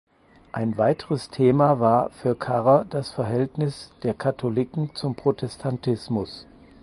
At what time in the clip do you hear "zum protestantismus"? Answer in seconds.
4.95-6.47